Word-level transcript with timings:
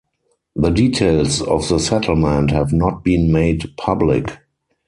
The 0.55 0.71
details 0.71 1.43
of 1.43 1.69
the 1.69 1.77
settlement 1.77 2.49
have 2.49 2.73
not 2.73 3.03
been 3.03 3.31
made 3.31 3.77
public. 3.77 4.35